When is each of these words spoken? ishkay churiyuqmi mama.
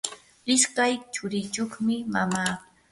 ishkay 0.53 0.93
churiyuqmi 1.13 1.95
mama. 2.13 2.43